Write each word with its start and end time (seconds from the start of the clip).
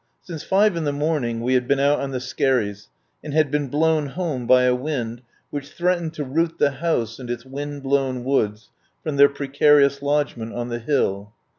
Since 0.23 0.41
five 0.43 0.75
in 0.75 0.83
the 0.83 0.91
morning 0.91 1.41
we 1.41 1.53
had 1.53 1.67
been 1.67 1.79
out 1.79 1.99
on 1.99 2.09
the 2.09 2.17
sker 2.19 2.57
ries, 2.57 2.89
and 3.23 3.35
had 3.35 3.51
been 3.51 3.67
blown 3.67 4.07
home 4.07 4.47
by 4.47 4.63
a 4.63 4.73
wind 4.73 5.21
which 5.51 5.69
threatened 5.69 6.15
to 6.15 6.23
root 6.23 6.57
the 6.57 6.71
house 6.71 7.19
and 7.19 7.29
its 7.29 7.45
wind 7.45 7.83
blown 7.83 8.23
woods 8.23 8.71
from 9.03 9.17
their 9.17 9.29
precarious 9.29 10.01
lodgment 10.01 10.55
on 10.55 10.69
the 10.69 10.79
hill. 10.79 11.33